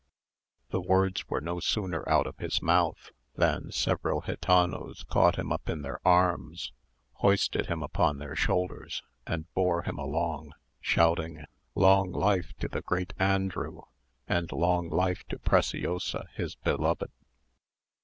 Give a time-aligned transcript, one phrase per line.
[0.71, 5.69] The words were no sooner out of his mouth, than several gitanos caught him up
[5.69, 6.71] in their arms,
[7.17, 11.45] hoisted him upon their shoulders, and bore him along, shouting,
[11.75, 13.81] "Long life to the great Andrew,
[14.27, 17.11] and long life to Preciosa his beloved!"